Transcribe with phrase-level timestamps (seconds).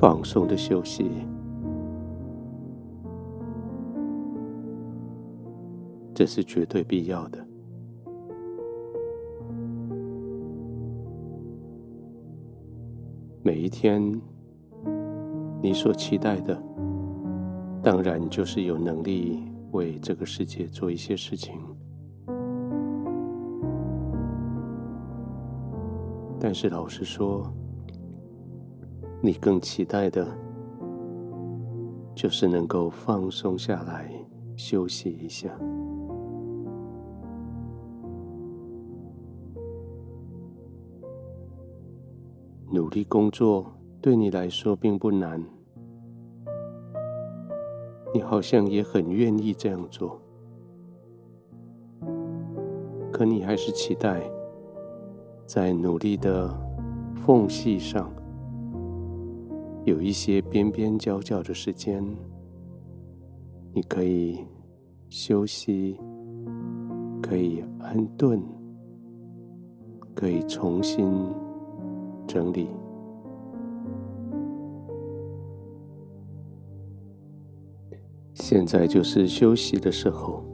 [0.00, 1.10] 放松的休息，
[6.14, 7.44] 这是绝对必要的。
[13.42, 14.00] 每一天，
[15.60, 16.56] 你所期待的，
[17.82, 21.58] 当然就是有能力为这个世界做一些事情。
[26.38, 27.52] 但是老实说，
[29.20, 30.26] 你更期待的，
[32.14, 34.10] 就是能够放松下来，
[34.56, 35.50] 休息一下。
[42.70, 43.66] 努力工作
[44.00, 45.42] 对你来说并不难，
[48.14, 50.20] 你好像也很愿意这样做，
[53.10, 54.22] 可你还是期待
[55.44, 56.48] 在努力的
[57.16, 58.08] 缝隙上。
[59.88, 62.04] 有一些边边角角的时间，
[63.72, 64.44] 你可以
[65.08, 65.98] 休息，
[67.22, 68.42] 可以安顿，
[70.14, 71.10] 可以重新
[72.26, 72.68] 整理。
[78.34, 80.44] 现在就是休息的时候。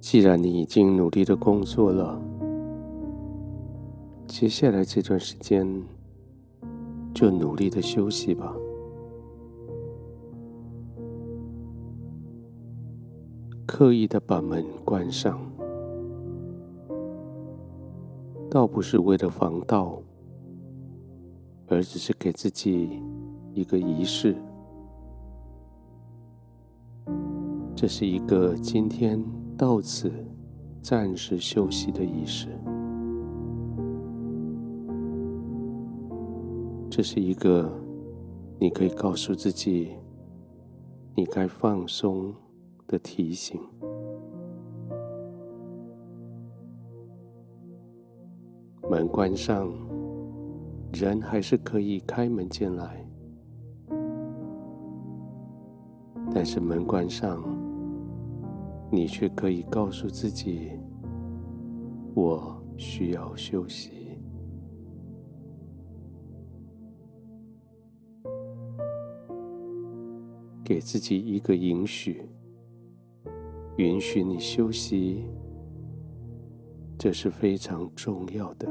[0.00, 2.20] 既然你已经努力的工作了，
[4.26, 5.66] 接下来这段时间。
[7.14, 8.54] 就努力的休息吧，
[13.66, 15.40] 刻意的把门关上，
[18.50, 20.02] 倒不是为了防盗，
[21.68, 23.02] 而只是给自己
[23.52, 24.34] 一个仪式。
[27.74, 29.22] 这是一个今天
[29.56, 30.10] 到此
[30.80, 32.48] 暂时休息的仪式。
[36.94, 37.72] 这是一个
[38.60, 39.92] 你可以告诉自己，
[41.14, 42.34] 你该放松
[42.86, 43.58] 的提醒。
[48.90, 49.72] 门关上，
[50.92, 53.02] 人还是可以开门进来，
[56.34, 57.42] 但是门关上，
[58.90, 60.72] 你却可以告诉自己，
[62.12, 64.01] 我需要休息。
[70.64, 72.22] 给自己一个允许，
[73.76, 75.24] 允许你休息，
[76.96, 78.68] 这是非常重要的。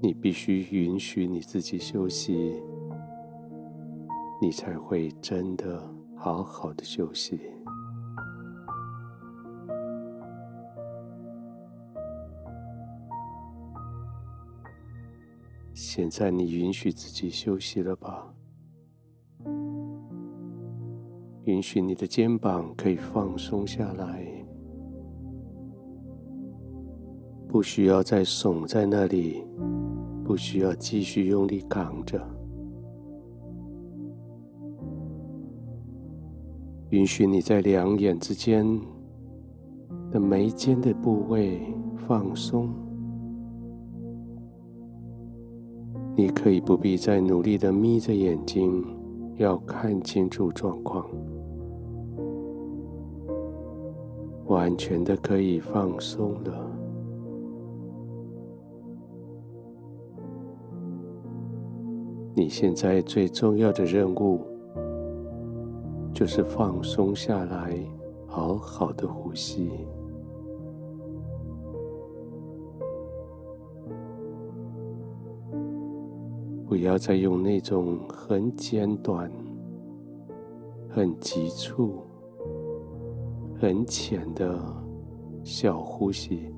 [0.00, 2.54] 你必须允许你自己休息，
[4.40, 5.82] 你才会真的
[6.14, 7.40] 好好的休息。
[15.98, 18.32] 现在你允许自己休息了吧？
[21.46, 24.24] 允许你的肩膀可以放松下来，
[27.48, 29.44] 不需要再耸在那里，
[30.24, 32.24] 不需要继续用力扛着。
[36.90, 38.64] 允许你在两眼之间
[40.12, 41.60] 的眉间的部位
[41.96, 42.87] 放松。
[46.18, 48.84] 你可以不必再努力的眯着眼睛，
[49.36, 51.08] 要看清楚状况，
[54.46, 56.70] 完全的可以放松了。
[62.34, 64.40] 你现在最重要的任务，
[66.12, 67.78] 就是放松下来，
[68.26, 69.70] 好好的呼吸。
[76.68, 79.32] 不要再用那种很简短、
[80.90, 82.02] 很急促、
[83.58, 84.60] 很浅的
[85.42, 86.52] 小呼吸，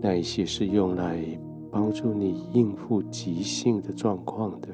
[0.00, 1.24] 那一些是用来
[1.70, 4.68] 帮助你应付急性的状况的。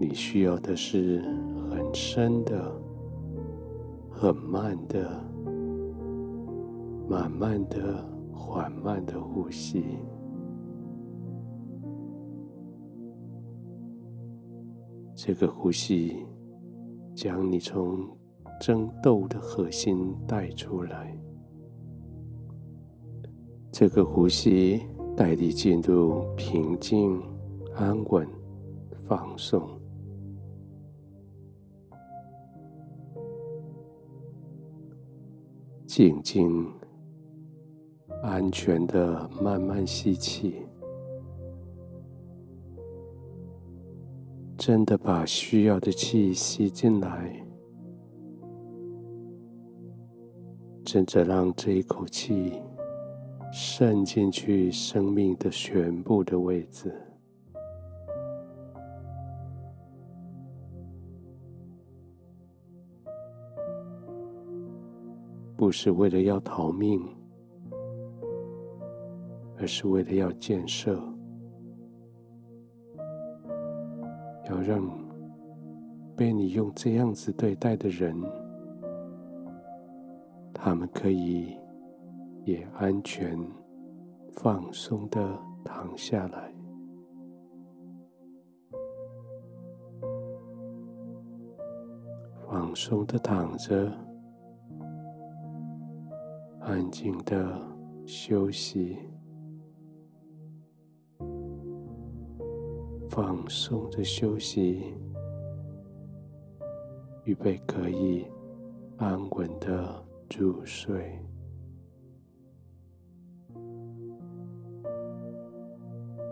[0.00, 1.22] 你需要的是
[1.70, 2.72] 很深的、
[4.10, 5.29] 很慢的。
[7.10, 9.82] 慢慢的、缓慢的呼吸，
[15.16, 16.24] 这个呼吸
[17.12, 18.08] 将你从
[18.60, 21.12] 争斗的核心带出来。
[23.72, 24.80] 这个呼吸
[25.16, 27.20] 带你进入平静、
[27.74, 28.24] 安稳、
[29.08, 29.68] 放松。
[35.88, 36.72] 静静、
[38.22, 40.62] 安全的慢慢吸气，
[44.58, 47.44] 真的把需要的气吸进来，
[50.84, 52.60] 真的让这一口气
[53.52, 56.94] 渗进去生命的全部的位置。
[65.56, 67.02] 不是为了要逃命，
[69.60, 70.98] 而是为了要建设，
[74.48, 74.82] 要让
[76.16, 78.16] 被你用这样子对待的人，
[80.54, 81.58] 他们可以
[82.44, 83.38] 也安全、
[84.32, 86.50] 放松的躺下来，
[92.48, 93.92] 放松的躺着。
[96.62, 97.60] 安静的
[98.06, 98.96] 休息，
[103.22, 104.94] 放松的休息，
[107.24, 108.24] 预备可以
[108.96, 110.02] 安稳的
[110.38, 111.18] 入睡。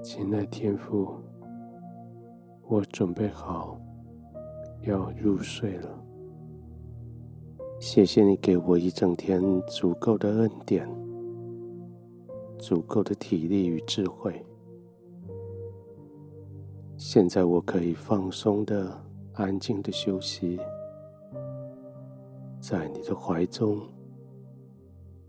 [0.00, 1.16] 亲爱的天父，
[2.68, 3.80] 我准备好
[4.82, 5.88] 要入睡了。
[7.80, 10.88] 谢谢你给我一整天足够的恩典，
[12.60, 14.45] 足够的体力与智慧。
[16.98, 18.98] 现在我可以放松的、
[19.34, 20.58] 安静的休息，
[22.58, 23.82] 在你的怀中，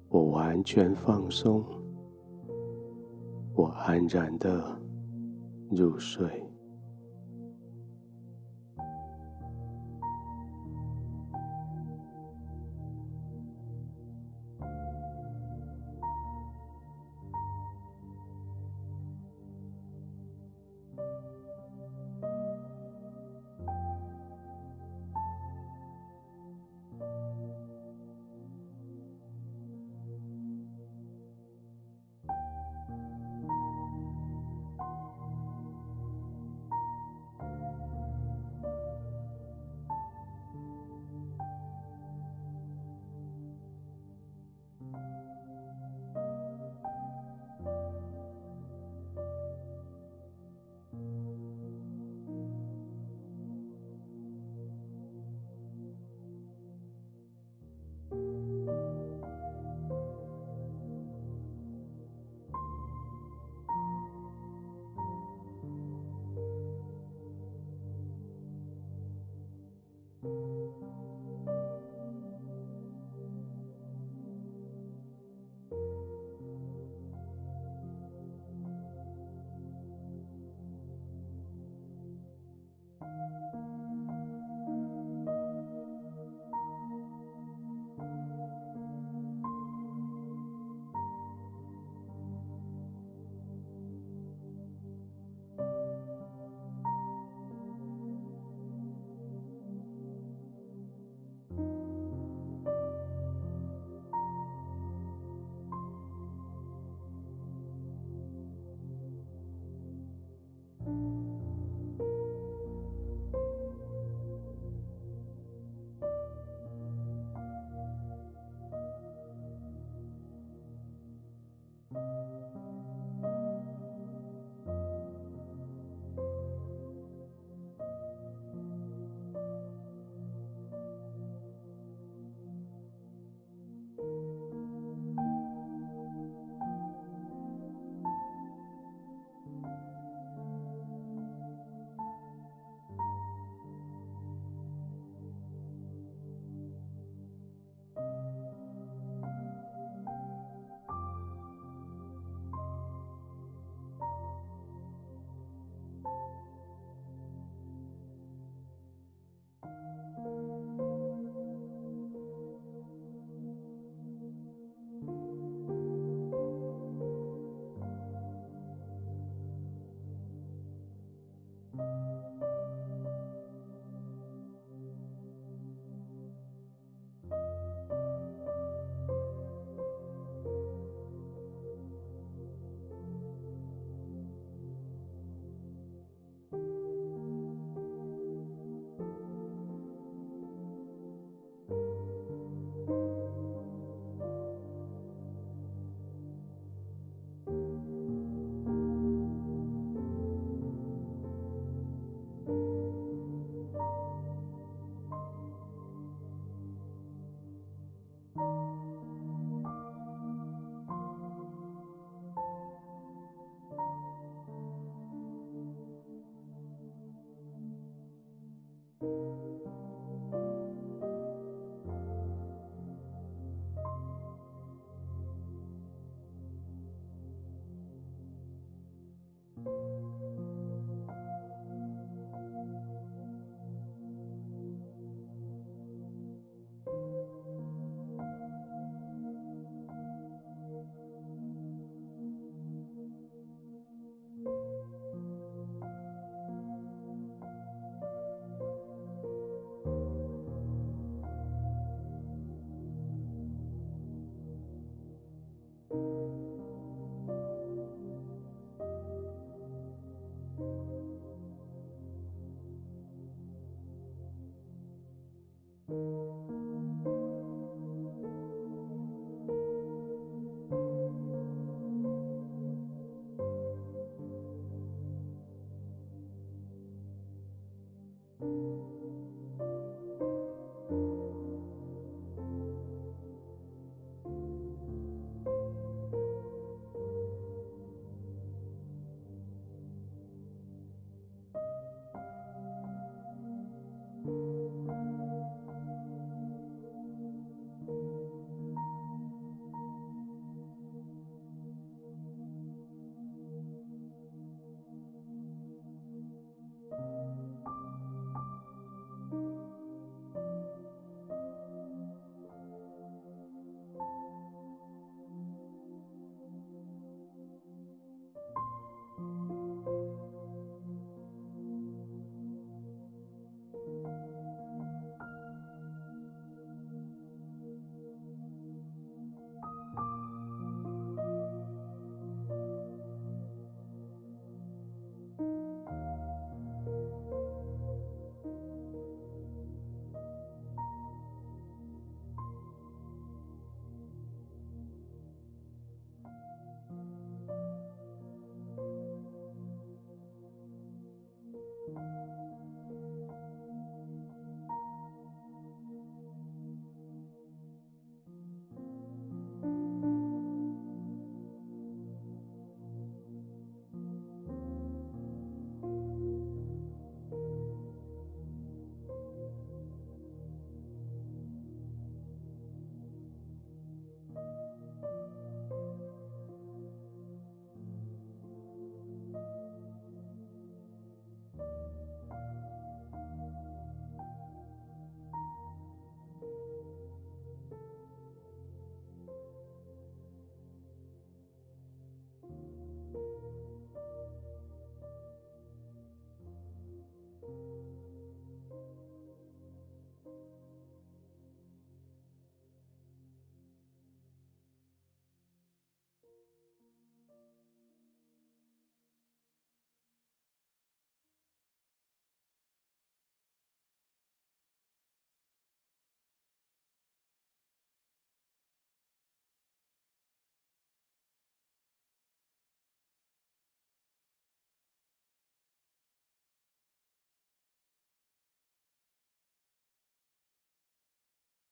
[0.07, 1.61] 我完全放松，
[3.53, 4.79] 我安然的
[5.69, 6.25] 入睡。